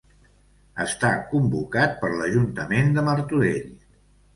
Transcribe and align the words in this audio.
Està 0.85 1.11
convocat 1.35 1.95
per 2.03 2.13
l'Ajuntament 2.17 2.93
de 3.01 3.09
Martorell. 3.13 3.75